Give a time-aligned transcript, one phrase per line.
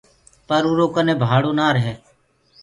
[0.47, 1.93] پر اُرو ڪني ڀآڙو نآ رهي۔